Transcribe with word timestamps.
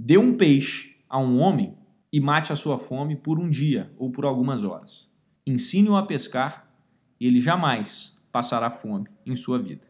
Dê 0.00 0.16
um 0.16 0.36
peixe 0.36 0.94
a 1.10 1.18
um 1.18 1.40
homem 1.40 1.76
e 2.12 2.20
mate 2.20 2.52
a 2.52 2.56
sua 2.56 2.78
fome 2.78 3.16
por 3.16 3.36
um 3.36 3.48
dia 3.48 3.90
ou 3.98 4.12
por 4.12 4.24
algumas 4.24 4.62
horas. 4.62 5.10
Ensine-o 5.44 5.96
a 5.96 6.06
pescar 6.06 6.70
e 7.18 7.26
ele 7.26 7.40
jamais 7.40 8.16
passará 8.30 8.70
fome 8.70 9.08
em 9.26 9.34
sua 9.34 9.58
vida. 9.58 9.88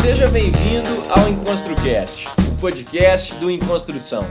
Seja 0.00 0.26
bem-vindo 0.30 0.88
ao 1.10 1.28
EnconstruCast, 1.28 2.28
o 2.50 2.60
podcast 2.62 3.34
do 3.34 3.50
Enconstrução. 3.50 4.24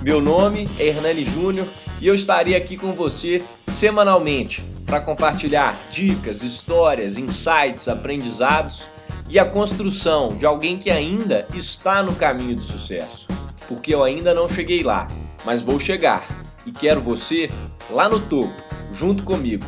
Meu 0.00 0.22
nome 0.22 0.68
é 0.78 0.86
Hernani 0.86 1.24
Júnior 1.24 1.66
e 2.00 2.06
eu 2.06 2.14
estarei 2.14 2.54
aqui 2.54 2.76
com 2.76 2.92
você 2.92 3.44
semanalmente 3.66 4.73
para 4.94 5.00
compartilhar 5.00 5.76
dicas, 5.90 6.44
histórias, 6.44 7.18
insights, 7.18 7.88
aprendizados 7.88 8.86
e 9.28 9.40
a 9.40 9.44
construção 9.44 10.28
de 10.28 10.46
alguém 10.46 10.78
que 10.78 10.88
ainda 10.88 11.48
está 11.52 12.00
no 12.00 12.14
caminho 12.14 12.54
do 12.54 12.62
sucesso. 12.62 13.26
Porque 13.66 13.92
eu 13.92 14.04
ainda 14.04 14.32
não 14.32 14.48
cheguei 14.48 14.84
lá, 14.84 15.08
mas 15.44 15.60
vou 15.60 15.80
chegar 15.80 16.24
e 16.64 16.70
quero 16.70 17.00
você 17.00 17.50
lá 17.90 18.08
no 18.08 18.20
topo, 18.20 18.54
junto 18.92 19.24
comigo. 19.24 19.66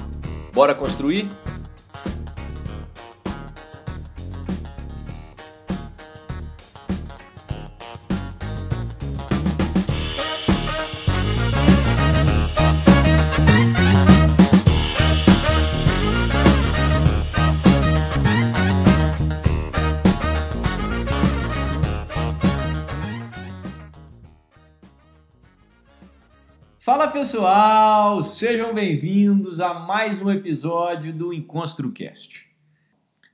Bora 0.52 0.77
construir? 0.77 1.29
Fala 26.87 27.09
pessoal, 27.09 28.23
sejam 28.23 28.73
bem-vindos 28.73 29.60
a 29.60 29.74
mais 29.74 30.23
um 30.23 30.30
episódio 30.30 31.12
do 31.12 31.32
EnconstruCast. 31.32 32.46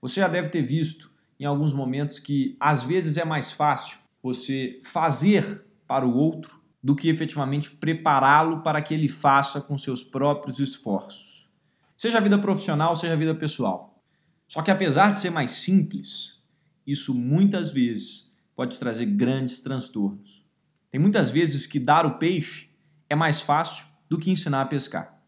Você 0.00 0.20
já 0.20 0.26
deve 0.26 0.48
ter 0.48 0.62
visto 0.62 1.10
em 1.38 1.44
alguns 1.44 1.74
momentos 1.74 2.18
que 2.18 2.56
às 2.58 2.82
vezes 2.82 3.18
é 3.18 3.26
mais 3.26 3.52
fácil 3.52 3.98
você 4.22 4.80
fazer 4.82 5.66
para 5.86 6.06
o 6.06 6.16
outro 6.16 6.62
do 6.82 6.96
que 6.96 7.10
efetivamente 7.10 7.72
prepará-lo 7.72 8.62
para 8.62 8.80
que 8.80 8.94
ele 8.94 9.06
faça 9.06 9.60
com 9.60 9.76
seus 9.76 10.02
próprios 10.02 10.58
esforços. 10.58 11.46
Seja 11.94 12.16
a 12.16 12.22
vida 12.22 12.38
profissional, 12.38 12.96
seja 12.96 13.12
a 13.12 13.16
vida 13.16 13.34
pessoal. 13.34 14.02
Só 14.48 14.62
que 14.62 14.70
apesar 14.70 15.12
de 15.12 15.18
ser 15.18 15.28
mais 15.28 15.50
simples, 15.50 16.40
isso 16.86 17.12
muitas 17.12 17.70
vezes 17.70 18.32
pode 18.54 18.78
trazer 18.78 19.04
grandes 19.04 19.60
transtornos. 19.60 20.42
Tem 20.90 20.98
muitas 20.98 21.30
vezes 21.30 21.66
que 21.66 21.78
dar 21.78 22.06
o 22.06 22.16
peixe 22.16 22.71
é 23.12 23.14
mais 23.14 23.42
fácil 23.42 23.84
do 24.08 24.18
que 24.18 24.30
ensinar 24.30 24.62
a 24.62 24.64
pescar. 24.66 25.22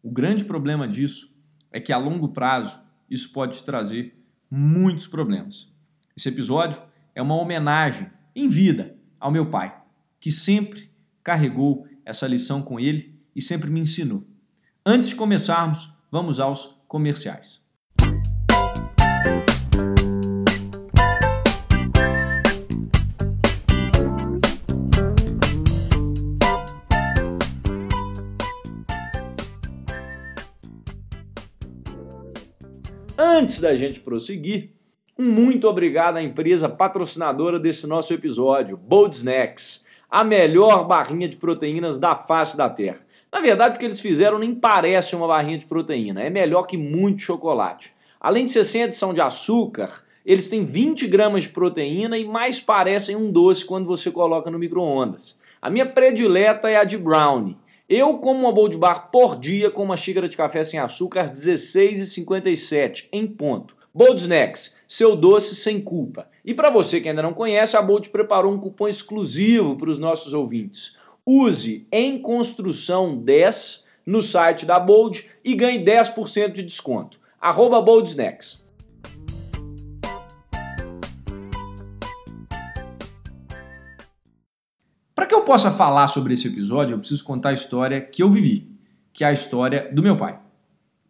O 0.00 0.08
grande 0.08 0.44
problema 0.44 0.86
disso 0.86 1.36
é 1.72 1.80
que 1.80 1.92
a 1.92 1.98
longo 1.98 2.28
prazo 2.28 2.80
isso 3.10 3.32
pode 3.32 3.64
trazer 3.64 4.16
muitos 4.48 5.08
problemas. 5.08 5.68
Esse 6.16 6.28
episódio 6.28 6.80
é 7.12 7.20
uma 7.20 7.34
homenagem 7.34 8.08
em 8.36 8.48
vida 8.48 8.96
ao 9.18 9.32
meu 9.32 9.46
pai, 9.46 9.76
que 10.20 10.30
sempre 10.30 10.88
carregou 11.24 11.88
essa 12.04 12.28
lição 12.28 12.62
com 12.62 12.78
ele 12.78 13.18
e 13.34 13.42
sempre 13.42 13.68
me 13.68 13.80
ensinou. 13.80 14.24
Antes 14.86 15.08
de 15.08 15.16
começarmos, 15.16 15.92
vamos 16.12 16.38
aos 16.38 16.84
comerciais. 16.86 17.63
Antes 33.16 33.60
da 33.60 33.76
gente 33.76 34.00
prosseguir, 34.00 34.70
um 35.16 35.30
muito 35.30 35.68
obrigado 35.68 36.16
à 36.16 36.22
empresa 36.22 36.68
patrocinadora 36.68 37.60
desse 37.60 37.86
nosso 37.86 38.12
episódio, 38.12 38.76
Bold 38.76 39.14
Snacks, 39.14 39.84
a 40.10 40.24
melhor 40.24 40.84
barrinha 40.84 41.28
de 41.28 41.36
proteínas 41.36 41.96
da 41.96 42.16
face 42.16 42.56
da 42.56 42.68
Terra. 42.68 43.06
Na 43.32 43.38
verdade, 43.40 43.76
o 43.76 43.78
que 43.78 43.84
eles 43.84 44.00
fizeram 44.00 44.40
nem 44.40 44.52
parece 44.52 45.14
uma 45.14 45.28
barrinha 45.28 45.58
de 45.58 45.66
proteína, 45.66 46.24
é 46.24 46.28
melhor 46.28 46.66
que 46.66 46.76
muito 46.76 47.22
chocolate. 47.22 47.92
Além 48.20 48.46
de 48.46 48.50
ser 48.50 48.64
sem 48.64 48.82
adição 48.82 49.14
de 49.14 49.20
açúcar, 49.20 50.02
eles 50.26 50.48
têm 50.48 50.64
20 50.64 51.06
gramas 51.06 51.44
de 51.44 51.50
proteína 51.50 52.18
e 52.18 52.24
mais 52.24 52.58
parecem 52.58 53.14
um 53.14 53.30
doce 53.30 53.64
quando 53.64 53.86
você 53.86 54.10
coloca 54.10 54.50
no 54.50 54.58
micro-ondas. 54.58 55.38
A 55.62 55.70
minha 55.70 55.86
predileta 55.86 56.68
é 56.68 56.76
a 56.76 56.84
de 56.84 56.98
brownie. 56.98 57.56
Eu 57.86 58.16
como 58.16 58.40
uma 58.40 58.52
bowl 58.52 58.70
bar 58.78 59.10
por 59.10 59.38
dia 59.38 59.70
com 59.70 59.82
uma 59.82 59.96
xícara 59.96 60.26
de 60.26 60.38
café 60.38 60.64
sem 60.64 60.80
açúcar 60.80 61.30
16,57 61.30 63.08
em 63.12 63.26
ponto. 63.26 63.76
Bold 63.92 64.22
Snacks, 64.22 64.78
seu 64.88 65.14
doce 65.14 65.54
sem 65.54 65.82
culpa. 65.82 66.26
E 66.42 66.54
para 66.54 66.70
você 66.70 66.98
que 66.98 67.10
ainda 67.10 67.22
não 67.22 67.34
conhece, 67.34 67.76
a 67.76 67.82
Bold 67.82 68.08
preparou 68.08 68.52
um 68.52 68.58
cupom 68.58 68.88
exclusivo 68.88 69.76
para 69.76 69.90
os 69.90 69.98
nossos 69.98 70.32
ouvintes. 70.32 70.96
Use 71.26 71.86
em 71.92 72.18
construção 72.18 73.18
10 73.18 73.84
no 74.06 74.22
site 74.22 74.64
da 74.64 74.80
Bold 74.80 75.28
e 75.44 75.54
ganhe 75.54 75.84
10% 75.84 76.52
de 76.52 76.62
desconto. 76.62 77.20
Arroba 77.38 77.82
Bold 77.82 78.08
Snacks. 78.08 78.63
Possa 85.44 85.70
falar 85.70 86.06
sobre 86.08 86.34
esse 86.34 86.48
episódio, 86.48 86.94
eu 86.94 86.98
preciso 86.98 87.22
contar 87.24 87.50
a 87.50 87.54
história 87.54 88.00
que 88.00 88.22
eu 88.22 88.30
vivi, 88.30 88.68
que 89.12 89.22
é 89.22 89.28
a 89.28 89.32
história 89.32 89.90
do 89.92 90.02
meu 90.02 90.16
pai. 90.16 90.38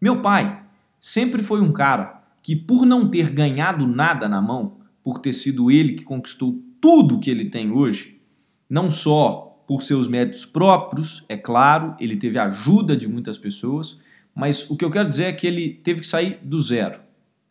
Meu 0.01 0.21
pai 0.21 0.63
sempre 1.01 1.43
foi 1.43 1.61
um 1.61 1.73
cara 1.73 2.23
que, 2.43 2.55
por 2.55 2.85
não 2.85 3.09
ter 3.09 3.31
ganhado 3.31 3.87
nada 3.87 4.29
na 4.29 4.43
mão, 4.43 4.79
por 5.03 5.19
ter 5.19 5.33
sido 5.33 5.71
ele 5.71 5.95
que 5.95 6.05
conquistou 6.05 6.61
tudo 6.81 7.19
que 7.19 7.31
ele 7.31 7.49
tem 7.49 7.71
hoje, 7.71 8.21
não 8.69 8.91
só 8.91 9.63
por 9.67 9.83
seus 9.83 10.07
méritos 10.07 10.45
próprios, 10.45 11.25
é 11.29 11.37
claro, 11.37 11.95
ele 11.99 12.17
teve 12.17 12.39
a 12.39 12.45
ajuda 12.45 12.97
de 12.97 13.09
muitas 13.09 13.39
pessoas, 13.39 13.99
mas 14.35 14.69
o 14.69 14.77
que 14.77 14.85
eu 14.85 14.91
quero 14.91 15.09
dizer 15.09 15.25
é 15.25 15.33
que 15.33 15.47
ele 15.47 15.71
teve 15.71 16.01
que 16.01 16.07
sair 16.07 16.39
do 16.43 16.61
zero. 16.61 17.01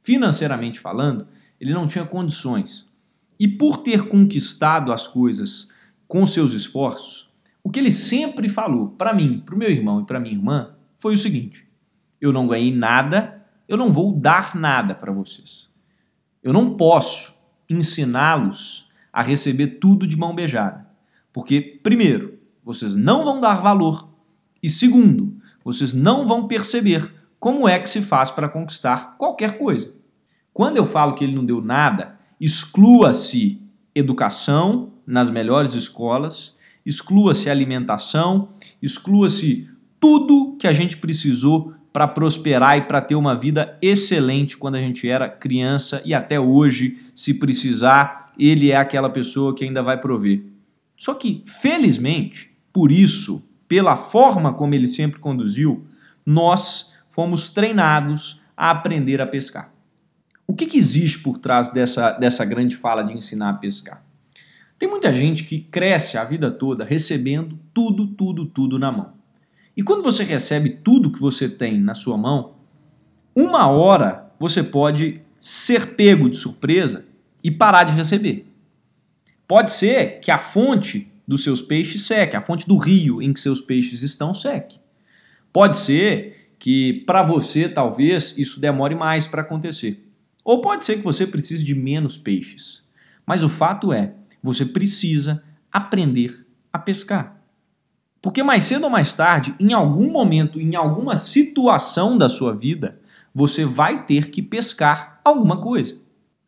Financeiramente 0.02 0.80
falando, 0.80 1.28
ele 1.60 1.74
não 1.74 1.88
tinha 1.88 2.06
condições. 2.06 2.86
E 3.40 3.48
por 3.48 3.78
ter 3.78 4.08
conquistado 4.08 4.92
as 4.92 5.08
coisas 5.08 5.70
com 6.14 6.28
seus 6.28 6.54
esforços, 6.54 7.34
o 7.64 7.72
que 7.72 7.80
ele 7.80 7.90
sempre 7.90 8.48
falou 8.48 8.90
para 8.90 9.16
mim, 9.16 9.42
para 9.44 9.56
o 9.56 9.58
meu 9.58 9.72
irmão 9.72 10.00
e 10.00 10.06
para 10.06 10.20
minha 10.20 10.36
irmã 10.36 10.76
foi 10.96 11.16
o 11.16 11.18
seguinte: 11.18 11.68
eu 12.22 12.32
não 12.32 12.46
ganhei 12.46 12.72
nada, 12.72 13.44
eu 13.68 13.76
não 13.76 13.92
vou 13.92 14.14
dar 14.14 14.56
nada 14.56 14.94
para 14.94 15.12
vocês. 15.12 15.72
Eu 16.44 16.54
não 16.54 16.78
posso 16.78 17.36
ensiná-los 17.68 18.92
a 19.12 19.24
receber 19.24 19.80
tudo 19.80 20.06
de 20.06 20.16
mão 20.16 20.36
beijada. 20.36 20.88
Porque, 21.32 21.80
primeiro, 21.82 22.38
vocês 22.64 22.96
não 22.96 23.26
vão 23.26 23.42
dar 23.42 23.60
valor, 23.60 24.08
e 24.62 24.70
segundo, 24.70 25.36
vocês 25.66 25.96
não 25.96 26.28
vão 26.28 26.48
perceber 26.48 27.12
como 27.40 27.68
é 27.68 27.80
que 27.80 27.90
se 27.90 28.04
faz 28.04 28.30
para 28.30 28.48
conquistar 28.48 29.18
qualquer 29.18 29.58
coisa. 29.58 29.96
Quando 30.54 30.78
eu 30.78 30.86
falo 30.86 31.16
que 31.16 31.24
ele 31.24 31.34
não 31.34 31.44
deu 31.44 31.60
nada, 31.60 32.20
exclua-se 32.40 33.60
educação, 33.96 34.93
nas 35.06 35.30
melhores 35.30 35.74
escolas, 35.74 36.56
exclua-se 36.86 37.50
alimentação, 37.50 38.50
exclua-se 38.82 39.70
tudo 40.00 40.58
que 40.60 40.68
a 40.68 40.74
gente 40.74 40.98
precisou 40.98 41.74
para 41.94 42.08
prosperar 42.08 42.78
e 42.78 42.82
para 42.82 43.00
ter 43.00 43.16
uma 43.16 43.36
vida 43.36 43.78
excelente 43.82 44.58
quando 44.58 44.76
a 44.76 44.80
gente 44.80 45.08
era 45.08 45.30
criança 45.30 46.02
e 46.04 46.14
até 46.14 46.40
hoje, 46.40 46.98
se 47.14 47.36
precisar, 47.36 48.34
ele 48.38 48.72
é 48.72 48.76
aquela 48.76 49.10
pessoa 49.10 49.56
que 49.56 49.64
ainda 49.64 49.84
vai 49.84 50.02
prover. 50.02 50.44
Só 50.98 51.14
que, 51.14 51.44
felizmente, 51.46 52.58
por 52.72 52.92
isso, 52.92 53.44
pela 53.68 53.96
forma 53.96 54.54
como 54.54 54.74
ele 54.74 54.88
sempre 54.88 55.20
conduziu, 55.20 55.86
nós 56.26 56.92
fomos 57.08 57.50
treinados 57.50 58.42
a 58.58 58.72
aprender 58.72 59.22
a 59.22 59.28
pescar. 59.28 59.72
O 60.48 60.56
que, 60.56 60.66
que 60.66 60.78
existe 60.78 61.20
por 61.20 61.38
trás 61.38 61.70
dessa, 61.70 62.12
dessa 62.12 62.44
grande 62.44 62.76
fala 62.76 63.04
de 63.04 63.16
ensinar 63.16 63.50
a 63.50 63.54
pescar? 63.54 64.04
Tem 64.84 64.90
muita 64.90 65.14
gente 65.14 65.46
que 65.46 65.62
cresce 65.62 66.18
a 66.18 66.26
vida 66.26 66.52
toda 66.52 66.84
recebendo 66.84 67.58
tudo, 67.74 68.06
tudo, 68.06 68.46
tudo 68.46 68.78
na 68.78 68.92
mão. 68.92 69.14
E 69.78 69.82
quando 69.82 70.04
você 70.04 70.26
recebe 70.26 70.72
tudo 70.72 71.10
que 71.10 71.22
você 71.22 71.48
tem 71.48 71.80
na 71.80 71.94
sua 71.94 72.18
mão, 72.18 72.56
uma 73.34 73.66
hora 73.68 74.30
você 74.38 74.62
pode 74.62 75.22
ser 75.40 75.96
pego 75.96 76.30
de 76.30 76.36
surpresa 76.36 77.06
e 77.42 77.50
parar 77.50 77.86
de 77.86 77.96
receber. 77.96 78.46
Pode 79.48 79.72
ser 79.72 80.20
que 80.20 80.30
a 80.30 80.38
fonte 80.38 81.10
dos 81.26 81.44
seus 81.44 81.62
peixes 81.62 82.06
seque, 82.06 82.36
a 82.36 82.42
fonte 82.42 82.68
do 82.68 82.76
rio 82.76 83.22
em 83.22 83.32
que 83.32 83.40
seus 83.40 83.62
peixes 83.62 84.02
estão 84.02 84.34
seque. 84.34 84.82
Pode 85.54 85.78
ser 85.78 86.50
que 86.60 87.06
para 87.06 87.24
você 87.24 87.70
talvez 87.70 88.38
isso 88.38 88.60
demore 88.60 88.96
mais 88.96 89.28
para 89.28 89.44
acontecer. 89.44 90.06
Ou 90.44 90.60
pode 90.60 90.84
ser 90.84 90.98
que 90.98 91.04
você 91.04 91.26
precise 91.26 91.64
de 91.64 91.74
menos 91.74 92.18
peixes. 92.18 92.84
Mas 93.26 93.44
o 93.44 93.50
fato 93.50 93.94
é, 93.94 94.14
você 94.44 94.66
precisa 94.66 95.42
aprender 95.72 96.46
a 96.72 96.78
pescar. 96.78 97.42
Porque 98.22 98.44
mais 98.44 98.66
cedo 98.66 98.84
ou 98.84 98.90
mais 98.90 99.14
tarde, 99.14 99.56
em 99.60 99.74
algum 99.74 100.12
momento, 100.12 100.60
em 100.60 100.76
alguma 100.76 101.16
situação 101.18 102.18
da 102.18 102.30
sua 102.30 102.54
vida, 102.54 103.00
você 103.34 103.66
vai 103.66 104.06
ter 104.06 104.30
que 104.30 104.42
pescar 104.42 105.20
alguma 105.26 105.58
coisa. 105.58 105.96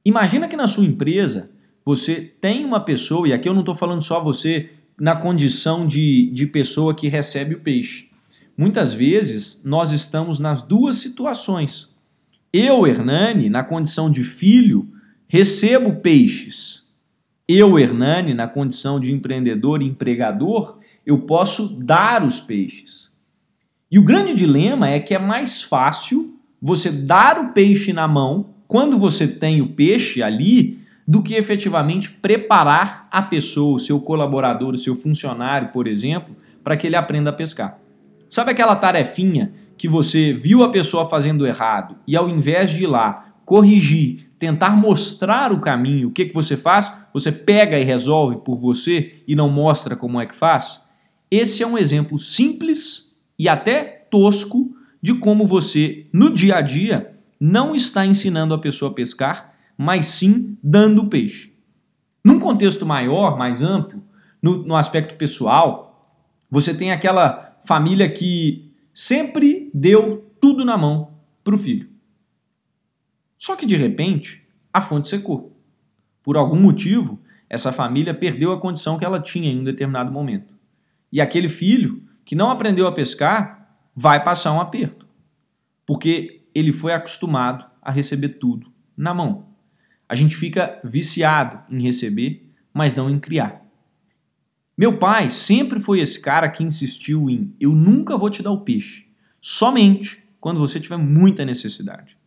Imagina 0.03 0.47
que 0.47 0.55
na 0.55 0.67
sua 0.67 0.85
empresa 0.85 1.51
você 1.83 2.15
tem 2.21 2.63
uma 2.63 2.79
pessoa, 2.79 3.27
e 3.27 3.33
aqui 3.33 3.49
eu 3.49 3.53
não 3.53 3.61
estou 3.61 3.75
falando 3.75 4.01
só 4.01 4.23
você 4.23 4.69
na 4.99 5.15
condição 5.15 5.85
de, 5.85 6.29
de 6.31 6.45
pessoa 6.45 6.95
que 6.95 7.07
recebe 7.07 7.55
o 7.55 7.59
peixe. 7.59 8.09
Muitas 8.57 8.93
vezes 8.93 9.59
nós 9.63 9.91
estamos 9.91 10.39
nas 10.39 10.61
duas 10.61 10.95
situações. 10.95 11.89
Eu, 12.53 12.87
Hernani, 12.87 13.49
na 13.49 13.63
condição 13.63 14.09
de 14.09 14.23
filho, 14.23 14.87
recebo 15.27 15.97
peixes. 15.97 16.84
Eu, 17.47 17.77
Hernani, 17.77 18.33
na 18.33 18.47
condição 18.47 18.99
de 18.99 19.11
empreendedor 19.11 19.81
e 19.81 19.85
empregador, 19.85 20.79
eu 21.05 21.19
posso 21.19 21.77
dar 21.79 22.23
os 22.23 22.39
peixes. 22.39 23.11
E 23.91 23.99
o 23.99 24.03
grande 24.03 24.33
dilema 24.33 24.89
é 24.89 24.99
que 24.99 25.13
é 25.13 25.19
mais 25.19 25.61
fácil 25.61 26.39
você 26.59 26.91
dar 26.91 27.39
o 27.39 27.53
peixe 27.53 27.93
na 27.93 28.07
mão 28.07 28.55
quando 28.67 28.97
você 28.97 29.27
tem 29.27 29.61
o 29.61 29.73
peixe 29.73 30.23
ali 30.23 30.79
do 31.07 31.21
que 31.21 31.35
efetivamente 31.35 32.09
preparar 32.09 33.07
a 33.11 33.21
pessoa, 33.21 33.75
o 33.75 33.79
seu 33.79 33.99
colaborador, 33.99 34.73
o 34.73 34.77
seu 34.77 34.95
funcionário, 34.95 35.69
por 35.69 35.85
exemplo, 35.85 36.35
para 36.63 36.75
que 36.75 36.87
ele 36.87 36.95
aprenda 36.95 37.29
a 37.29 37.33
pescar. 37.33 37.79
Sabe 38.27 38.51
aquela 38.51 38.75
tarefinha 38.75 39.53
que 39.77 39.87
você 39.87 40.33
viu 40.33 40.63
a 40.63 40.69
pessoa 40.69 41.07
fazendo 41.07 41.45
errado 41.45 41.95
e 42.07 42.15
ao 42.15 42.27
invés 42.27 42.71
de 42.71 42.83
ir 42.83 42.87
lá 42.87 43.33
corrigir, 43.45 44.24
tentar 44.37 44.71
mostrar 44.75 45.51
o 45.51 45.59
caminho, 45.59 46.09
o 46.09 46.11
que, 46.11 46.25
que 46.25 46.33
você 46.33 46.57
faz? 46.57 46.91
Você 47.13 47.31
pega 47.31 47.79
e 47.79 47.83
resolve 47.83 48.37
por 48.37 48.57
você 48.57 49.23
e 49.27 49.35
não 49.35 49.49
mostra 49.49 49.95
como 49.95 50.19
é 50.19 50.25
que 50.25 50.35
faz? 50.35 50.81
Esse 51.31 51.63
é 51.63 51.67
um 51.67 51.77
exemplo 51.77 52.19
simples 52.19 53.11
e 53.37 53.47
até 53.47 53.83
tosco 53.83 54.75
de 55.01 55.13
como 55.15 55.45
você, 55.45 56.07
no 56.11 56.33
dia 56.33 56.57
a 56.57 56.61
dia, 56.61 57.11
não 57.39 57.75
está 57.75 58.05
ensinando 58.05 58.53
a 58.53 58.59
pessoa 58.59 58.91
a 58.91 58.93
pescar, 58.93 59.53
mas 59.77 60.07
sim 60.07 60.57
dando 60.63 61.07
peixe. 61.07 61.53
Num 62.23 62.39
contexto 62.39 62.85
maior, 62.85 63.37
mais 63.37 63.61
amplo, 63.61 64.03
no, 64.41 64.65
no 64.65 64.75
aspecto 64.75 65.15
pessoal, 65.15 66.17
você 66.49 66.73
tem 66.73 66.91
aquela 66.91 67.57
família 67.63 68.09
que 68.09 68.71
sempre 68.93 69.69
deu 69.73 70.25
tudo 70.39 70.63
na 70.63 70.77
mão 70.77 71.11
para 71.43 71.55
o 71.55 71.57
filho. 71.57 71.94
Só 73.45 73.55
que 73.55 73.67
de 73.67 73.75
repente, 73.75 74.43
a 74.73 74.81
fonte 74.81 75.07
secou. 75.07 75.55
Por 76.23 76.35
algum 76.35 76.59
motivo, 76.59 77.21
essa 77.47 77.71
família 77.71 78.11
perdeu 78.11 78.51
a 78.51 78.59
condição 78.59 78.97
que 78.97 79.05
ela 79.05 79.19
tinha 79.19 79.51
em 79.51 79.59
um 79.59 79.63
determinado 79.63 80.11
momento. 80.11 80.57
E 81.11 81.21
aquele 81.21 81.47
filho 81.47 82.01
que 82.25 82.33
não 82.33 82.49
aprendeu 82.49 82.87
a 82.87 82.91
pescar 82.91 83.69
vai 83.95 84.23
passar 84.23 84.51
um 84.51 84.59
aperto, 84.59 85.07
porque 85.85 86.41
ele 86.55 86.73
foi 86.73 86.91
acostumado 86.91 87.69
a 87.83 87.91
receber 87.91 88.29
tudo 88.29 88.73
na 88.97 89.13
mão. 89.13 89.45
A 90.09 90.15
gente 90.15 90.35
fica 90.35 90.81
viciado 90.83 91.59
em 91.69 91.83
receber, 91.83 92.51
mas 92.73 92.95
não 92.95 93.11
em 93.11 93.19
criar. 93.19 93.63
Meu 94.75 94.97
pai 94.97 95.29
sempre 95.29 95.79
foi 95.79 95.99
esse 95.99 96.19
cara 96.19 96.49
que 96.49 96.63
insistiu 96.63 97.29
em 97.29 97.55
eu 97.59 97.75
nunca 97.75 98.17
vou 98.17 98.31
te 98.31 98.41
dar 98.41 98.49
o 98.49 98.61
peixe, 98.61 99.07
somente 99.39 100.23
quando 100.39 100.59
você 100.59 100.79
tiver 100.79 100.97
muita 100.97 101.45
necessidade. 101.45 102.17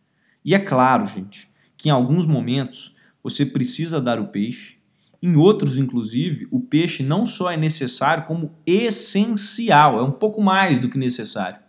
E 0.43 0.53
é 0.53 0.59
claro, 0.59 1.05
gente, 1.05 1.49
que 1.77 1.89
em 1.89 1.91
alguns 1.91 2.25
momentos 2.25 2.95
você 3.23 3.45
precisa 3.45 4.01
dar 4.01 4.19
o 4.19 4.27
peixe, 4.27 4.79
em 5.21 5.35
outros, 5.35 5.77
inclusive, 5.77 6.47
o 6.49 6.61
peixe 6.61 7.03
não 7.03 7.25
só 7.25 7.51
é 7.51 7.57
necessário, 7.57 8.25
como 8.25 8.53
essencial, 8.65 9.99
é 9.99 10.01
um 10.01 10.11
pouco 10.11 10.41
mais 10.41 10.79
do 10.79 10.89
que 10.89 10.97
necessário. 10.97 11.59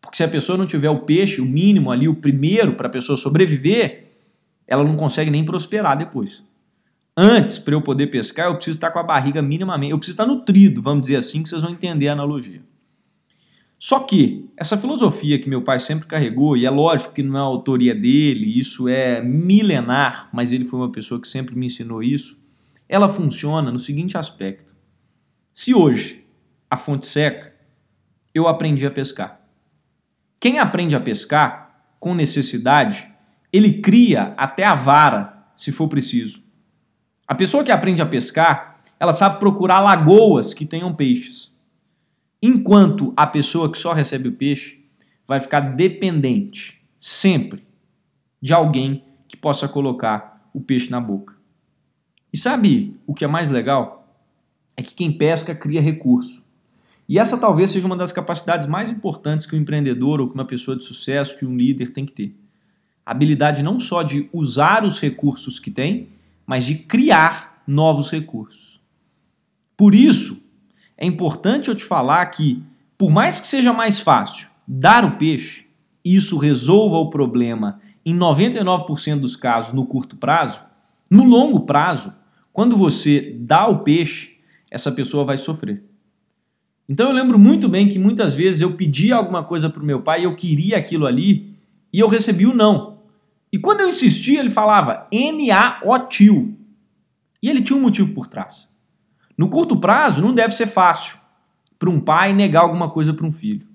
Porque 0.00 0.16
se 0.16 0.24
a 0.24 0.28
pessoa 0.28 0.58
não 0.58 0.66
tiver 0.66 0.90
o 0.90 1.00
peixe, 1.00 1.40
o 1.40 1.46
mínimo 1.46 1.90
ali, 1.90 2.06
o 2.06 2.14
primeiro 2.14 2.74
para 2.74 2.86
a 2.86 2.90
pessoa 2.90 3.16
sobreviver, 3.16 4.12
ela 4.66 4.84
não 4.84 4.94
consegue 4.94 5.30
nem 5.30 5.44
prosperar 5.44 5.96
depois. 5.96 6.44
Antes, 7.16 7.58
para 7.58 7.74
eu 7.74 7.80
poder 7.80 8.08
pescar, 8.08 8.46
eu 8.46 8.54
preciso 8.54 8.76
estar 8.76 8.90
com 8.90 8.98
a 8.98 9.02
barriga 9.02 9.40
minimamente, 9.40 9.90
eu 9.90 9.98
preciso 9.98 10.14
estar 10.14 10.26
nutrido, 10.26 10.82
vamos 10.82 11.02
dizer 11.02 11.16
assim, 11.16 11.42
que 11.42 11.48
vocês 11.48 11.62
vão 11.62 11.72
entender 11.72 12.08
a 12.08 12.12
analogia. 12.12 12.62
Só 13.78 14.00
que 14.00 14.50
essa 14.56 14.76
filosofia 14.76 15.38
que 15.38 15.48
meu 15.48 15.62
pai 15.62 15.78
sempre 15.78 16.08
carregou, 16.08 16.56
e 16.56 16.66
é 16.66 16.70
lógico 16.70 17.14
que 17.14 17.22
não 17.22 17.36
é 17.36 17.40
autoria 17.40 17.94
dele, 17.94 18.58
isso 18.58 18.88
é 18.88 19.22
milenar, 19.22 20.28
mas 20.32 20.50
ele 20.50 20.64
foi 20.64 20.80
uma 20.80 20.90
pessoa 20.90 21.20
que 21.20 21.28
sempre 21.28 21.54
me 21.54 21.66
ensinou 21.66 22.02
isso, 22.02 22.36
ela 22.88 23.08
funciona 23.08 23.70
no 23.70 23.78
seguinte 23.78 24.18
aspecto. 24.18 24.74
Se 25.52 25.72
hoje 25.74 26.24
a 26.68 26.76
fonte 26.76 27.06
seca, 27.06 27.54
eu 28.34 28.48
aprendi 28.48 28.84
a 28.84 28.90
pescar. 28.90 29.40
Quem 30.40 30.58
aprende 30.58 30.96
a 30.96 31.00
pescar 31.00 31.84
com 32.00 32.14
necessidade, 32.14 33.08
ele 33.52 33.80
cria 33.80 34.34
até 34.36 34.64
a 34.64 34.74
vara, 34.74 35.50
se 35.56 35.70
for 35.72 35.88
preciso. 35.88 36.42
A 37.26 37.34
pessoa 37.34 37.64
que 37.64 37.72
aprende 37.72 38.02
a 38.02 38.06
pescar, 38.06 38.80
ela 38.98 39.12
sabe 39.12 39.38
procurar 39.38 39.80
lagoas 39.80 40.54
que 40.54 40.66
tenham 40.66 40.94
peixes. 40.94 41.57
Enquanto 42.42 43.12
a 43.16 43.26
pessoa 43.26 43.70
que 43.70 43.78
só 43.78 43.92
recebe 43.92 44.28
o 44.28 44.32
peixe 44.32 44.84
vai 45.26 45.40
ficar 45.40 45.60
dependente, 45.60 46.80
sempre, 46.96 47.66
de 48.40 48.54
alguém 48.54 49.04
que 49.26 49.36
possa 49.36 49.68
colocar 49.68 50.48
o 50.54 50.60
peixe 50.60 50.90
na 50.90 51.00
boca. 51.00 51.36
E 52.32 52.38
sabe 52.38 52.96
o 53.06 53.14
que 53.14 53.24
é 53.24 53.28
mais 53.28 53.50
legal? 53.50 54.14
É 54.76 54.82
que 54.82 54.94
quem 54.94 55.10
pesca 55.10 55.54
cria 55.54 55.80
recurso. 55.80 56.46
E 57.08 57.18
essa 57.18 57.38
talvez 57.38 57.70
seja 57.70 57.86
uma 57.86 57.96
das 57.96 58.12
capacidades 58.12 58.68
mais 58.68 58.90
importantes 58.90 59.46
que 59.46 59.56
um 59.56 59.58
empreendedor 59.58 60.20
ou 60.20 60.28
que 60.28 60.34
uma 60.34 60.44
pessoa 60.44 60.76
de 60.76 60.84
sucesso, 60.84 61.38
que 61.38 61.46
um 61.46 61.56
líder 61.56 61.92
tem 61.92 62.04
que 62.04 62.12
ter. 62.12 62.34
A 63.04 63.12
habilidade 63.12 63.62
não 63.62 63.80
só 63.80 64.02
de 64.02 64.28
usar 64.32 64.84
os 64.84 65.00
recursos 65.00 65.58
que 65.58 65.70
tem, 65.70 66.10
mas 66.46 66.64
de 66.64 66.74
criar 66.74 67.62
novos 67.66 68.10
recursos. 68.10 68.80
Por 69.76 69.94
isso, 69.94 70.42
é 70.98 71.06
importante 71.06 71.68
eu 71.68 71.74
te 71.76 71.84
falar 71.84 72.26
que, 72.26 72.62
por 72.98 73.10
mais 73.10 73.38
que 73.40 73.46
seja 73.46 73.72
mais 73.72 74.00
fácil 74.00 74.48
dar 74.66 75.04
o 75.04 75.16
peixe, 75.16 75.66
isso 76.04 76.36
resolva 76.36 76.96
o 76.96 77.08
problema 77.08 77.80
em 78.04 78.16
99% 78.16 79.20
dos 79.20 79.36
casos 79.36 79.72
no 79.72 79.86
curto 79.86 80.16
prazo, 80.16 80.60
no 81.08 81.24
longo 81.24 81.60
prazo, 81.60 82.12
quando 82.52 82.76
você 82.76 83.36
dá 83.40 83.68
o 83.68 83.78
peixe, 83.78 84.38
essa 84.70 84.90
pessoa 84.90 85.24
vai 85.24 85.36
sofrer. 85.36 85.84
Então 86.88 87.08
eu 87.08 87.14
lembro 87.14 87.38
muito 87.38 87.68
bem 87.68 87.88
que 87.88 87.98
muitas 87.98 88.34
vezes 88.34 88.60
eu 88.60 88.72
pedia 88.72 89.16
alguma 89.16 89.44
coisa 89.44 89.70
para 89.70 89.82
o 89.82 89.86
meu 89.86 90.02
pai, 90.02 90.24
eu 90.24 90.34
queria 90.34 90.76
aquilo 90.76 91.06
ali 91.06 91.54
e 91.92 92.00
eu 92.00 92.08
recebi 92.08 92.46
o 92.46 92.54
não. 92.54 92.98
E 93.52 93.58
quando 93.58 93.80
eu 93.80 93.88
insistia, 93.88 94.40
ele 94.40 94.50
falava 94.50 95.06
N-A-O-Tio. 95.12 96.56
E 97.42 97.48
ele 97.48 97.62
tinha 97.62 97.78
um 97.78 97.82
motivo 97.82 98.12
por 98.12 98.26
trás. 98.26 98.67
No 99.38 99.48
curto 99.48 99.76
prazo, 99.76 100.20
não 100.20 100.34
deve 100.34 100.52
ser 100.52 100.66
fácil 100.66 101.16
para 101.78 101.88
um 101.88 102.00
pai 102.00 102.32
negar 102.32 102.62
alguma 102.62 102.90
coisa 102.90 103.14
para 103.14 103.24
um 103.24 103.30
filho. 103.30 103.68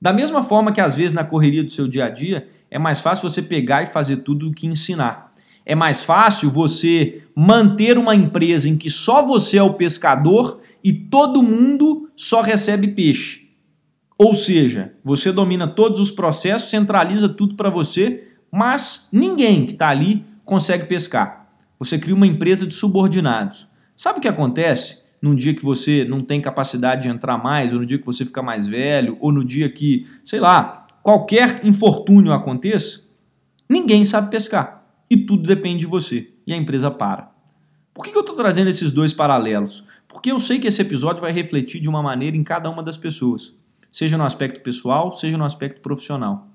Da 0.00 0.12
mesma 0.12 0.44
forma 0.44 0.70
que 0.70 0.80
às 0.80 0.94
vezes 0.94 1.12
na 1.12 1.24
correria 1.24 1.64
do 1.64 1.72
seu 1.72 1.88
dia 1.88 2.04
a 2.04 2.08
dia, 2.08 2.48
é 2.70 2.78
mais 2.78 3.00
fácil 3.00 3.28
você 3.28 3.42
pegar 3.42 3.82
e 3.82 3.86
fazer 3.86 4.18
tudo 4.18 4.48
do 4.48 4.54
que 4.54 4.66
ensinar. 4.66 5.32
É 5.66 5.74
mais 5.74 6.04
fácil 6.04 6.50
você 6.50 7.22
manter 7.34 7.98
uma 7.98 8.14
empresa 8.14 8.68
em 8.68 8.76
que 8.76 8.88
só 8.88 9.24
você 9.24 9.58
é 9.58 9.62
o 9.62 9.74
pescador 9.74 10.60
e 10.82 10.92
todo 10.92 11.42
mundo 11.42 12.10
só 12.16 12.40
recebe 12.40 12.88
peixe. 12.88 13.50
Ou 14.16 14.34
seja, 14.34 14.94
você 15.04 15.32
domina 15.32 15.66
todos 15.66 16.00
os 16.00 16.10
processos, 16.10 16.70
centraliza 16.70 17.28
tudo 17.28 17.56
para 17.56 17.70
você, 17.70 18.28
mas 18.50 19.08
ninguém 19.12 19.66
que 19.66 19.72
está 19.72 19.88
ali 19.88 20.24
consegue 20.44 20.86
pescar. 20.86 21.48
Você 21.78 21.98
cria 21.98 22.14
uma 22.14 22.26
empresa 22.26 22.66
de 22.66 22.74
subordinados. 22.74 23.66
Sabe 23.96 24.18
o 24.18 24.22
que 24.22 24.28
acontece 24.28 25.02
num 25.20 25.34
dia 25.34 25.54
que 25.54 25.64
você 25.64 26.04
não 26.04 26.20
tem 26.20 26.40
capacidade 26.40 27.02
de 27.02 27.08
entrar 27.08 27.38
mais, 27.38 27.72
ou 27.72 27.78
no 27.78 27.86
dia 27.86 27.98
que 27.98 28.06
você 28.06 28.24
fica 28.24 28.42
mais 28.42 28.66
velho, 28.66 29.16
ou 29.20 29.30
no 29.30 29.44
dia 29.44 29.68
que, 29.68 30.06
sei 30.24 30.40
lá, 30.40 30.86
qualquer 31.02 31.64
infortúnio 31.64 32.32
aconteça? 32.32 33.02
Ninguém 33.68 34.04
sabe 34.04 34.30
pescar. 34.30 34.84
E 35.08 35.16
tudo 35.16 35.46
depende 35.46 35.80
de 35.80 35.86
você. 35.86 36.32
E 36.46 36.52
a 36.52 36.56
empresa 36.56 36.90
para. 36.90 37.30
Por 37.94 38.04
que 38.04 38.16
eu 38.16 38.20
estou 38.20 38.34
trazendo 38.34 38.70
esses 38.70 38.90
dois 38.92 39.12
paralelos? 39.12 39.86
Porque 40.08 40.32
eu 40.32 40.40
sei 40.40 40.58
que 40.58 40.66
esse 40.66 40.82
episódio 40.82 41.20
vai 41.20 41.32
refletir 41.32 41.80
de 41.80 41.88
uma 41.88 42.02
maneira 42.02 42.36
em 42.36 42.42
cada 42.42 42.68
uma 42.68 42.82
das 42.82 42.96
pessoas, 42.96 43.54
seja 43.90 44.18
no 44.18 44.24
aspecto 44.24 44.60
pessoal, 44.60 45.12
seja 45.12 45.38
no 45.38 45.44
aspecto 45.44 45.80
profissional. 45.80 46.48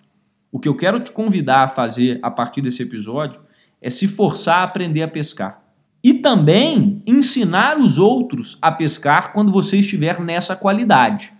O 0.51 0.59
que 0.59 0.67
eu 0.67 0.75
quero 0.75 0.99
te 0.99 1.11
convidar 1.11 1.63
a 1.63 1.67
fazer 1.67 2.19
a 2.21 2.31
partir 2.31 2.61
desse 2.61 2.83
episódio 2.83 3.41
é 3.81 3.89
se 3.89 4.07
forçar 4.07 4.59
a 4.59 4.63
aprender 4.63 5.01
a 5.01 5.07
pescar. 5.07 5.63
E 6.07 6.13
também 6.13 7.03
ensinar 7.05 7.77
os 7.77 7.97
outros 7.97 8.57
a 8.61 8.71
pescar 8.71 9.33
quando 9.33 9.51
você 9.51 9.79
estiver 9.79 10.21
nessa 10.21 10.55
qualidade. 10.55 11.33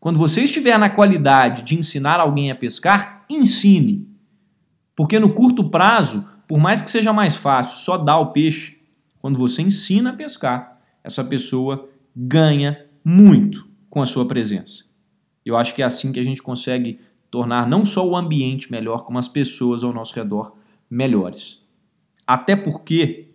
Quando 0.00 0.18
você 0.18 0.42
estiver 0.42 0.76
na 0.80 0.90
qualidade 0.90 1.62
de 1.62 1.78
ensinar 1.78 2.18
alguém 2.18 2.50
a 2.50 2.56
pescar, 2.56 3.24
ensine. 3.30 4.08
Porque 4.96 5.20
no 5.20 5.32
curto 5.32 5.70
prazo, 5.70 6.28
por 6.48 6.58
mais 6.58 6.82
que 6.82 6.90
seja 6.90 7.12
mais 7.12 7.36
fácil 7.36 7.78
só 7.78 7.96
dar 7.96 8.18
o 8.18 8.32
peixe, 8.32 8.80
quando 9.20 9.38
você 9.38 9.62
ensina 9.62 10.10
a 10.10 10.14
pescar, 10.14 10.80
essa 11.04 11.22
pessoa 11.22 11.88
ganha 12.16 12.84
muito 13.04 13.64
com 13.88 14.02
a 14.02 14.06
sua 14.06 14.26
presença. 14.26 14.82
Eu 15.46 15.56
acho 15.56 15.72
que 15.72 15.82
é 15.82 15.84
assim 15.84 16.10
que 16.10 16.18
a 16.18 16.24
gente 16.24 16.42
consegue 16.42 16.98
tornar 17.30 17.64
não 17.64 17.84
só 17.84 18.04
o 18.04 18.16
ambiente 18.16 18.72
melhor, 18.72 19.04
como 19.04 19.20
as 19.20 19.28
pessoas 19.28 19.84
ao 19.84 19.92
nosso 19.92 20.16
redor 20.16 20.56
melhores. 20.90 21.64
Até 22.26 22.56
porque 22.56 23.29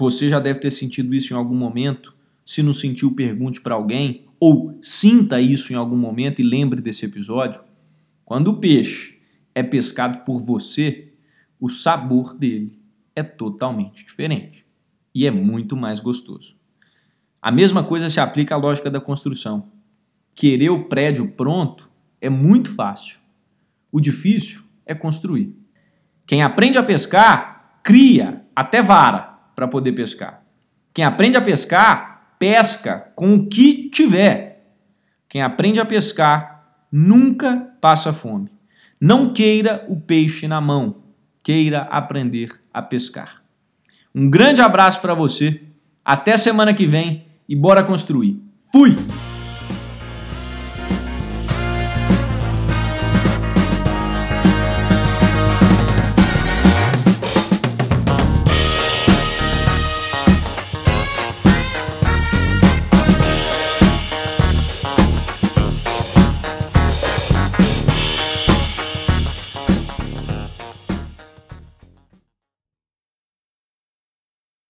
você 0.00 0.30
já 0.30 0.40
deve 0.40 0.58
ter 0.60 0.70
sentido 0.70 1.14
isso 1.14 1.34
em 1.34 1.36
algum 1.36 1.54
momento. 1.54 2.16
Se 2.42 2.62
não 2.62 2.72
sentiu, 2.72 3.14
pergunte 3.14 3.60
para 3.60 3.74
alguém 3.74 4.24
ou 4.40 4.78
sinta 4.80 5.38
isso 5.38 5.74
em 5.74 5.76
algum 5.76 5.96
momento 5.96 6.40
e 6.40 6.42
lembre 6.42 6.80
desse 6.80 7.04
episódio. 7.04 7.60
Quando 8.24 8.48
o 8.48 8.56
peixe 8.56 9.20
é 9.54 9.62
pescado 9.62 10.24
por 10.24 10.40
você, 10.40 11.12
o 11.60 11.68
sabor 11.68 12.34
dele 12.34 12.80
é 13.14 13.22
totalmente 13.22 14.02
diferente 14.02 14.64
e 15.14 15.26
é 15.26 15.30
muito 15.30 15.76
mais 15.76 16.00
gostoso. 16.00 16.56
A 17.42 17.52
mesma 17.52 17.84
coisa 17.84 18.08
se 18.08 18.20
aplica 18.20 18.54
à 18.54 18.58
lógica 18.58 18.90
da 18.90 19.02
construção. 19.02 19.70
Querer 20.34 20.70
o 20.70 20.84
prédio 20.84 21.28
pronto 21.32 21.90
é 22.22 22.30
muito 22.30 22.74
fácil. 22.74 23.18
O 23.92 24.00
difícil 24.00 24.62
é 24.86 24.94
construir. 24.94 25.54
Quem 26.26 26.42
aprende 26.42 26.78
a 26.78 26.82
pescar, 26.82 27.80
cria 27.82 28.46
até 28.56 28.80
vara 28.80 29.29
para 29.60 29.68
poder 29.68 29.92
pescar. 29.92 30.42
Quem 30.94 31.04
aprende 31.04 31.36
a 31.36 31.42
pescar, 31.42 32.34
pesca 32.38 33.12
com 33.14 33.34
o 33.34 33.46
que 33.46 33.90
tiver. 33.90 34.72
Quem 35.28 35.42
aprende 35.42 35.78
a 35.78 35.84
pescar 35.84 36.64
nunca 36.90 37.68
passa 37.78 38.10
fome. 38.10 38.50
Não 38.98 39.34
queira 39.34 39.84
o 39.86 40.00
peixe 40.00 40.48
na 40.48 40.62
mão, 40.62 41.02
queira 41.42 41.82
aprender 41.82 42.58
a 42.72 42.80
pescar. 42.80 43.42
Um 44.14 44.30
grande 44.30 44.62
abraço 44.62 45.02
para 45.02 45.12
você, 45.12 45.60
até 46.02 46.38
semana 46.38 46.72
que 46.72 46.86
vem 46.86 47.26
e 47.46 47.54
bora 47.54 47.84
construir. 47.84 48.40
Fui! 48.72 48.96